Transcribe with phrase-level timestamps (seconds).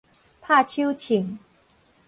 [0.41, 1.37] 拍手銃